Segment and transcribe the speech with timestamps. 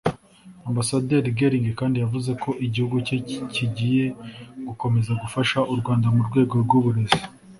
[0.69, 3.17] Ambasaderi Gelling kandi yavuze ko igihugu cye
[3.53, 4.05] kigiye
[4.67, 7.21] gukomeza gufasha u Rwanda mu rwego rw’uburezi